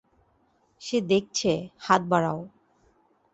সে 0.81 0.97
দেখছে, 1.01 1.51
হাত 1.77 2.01
বাড়াও। 2.01 2.39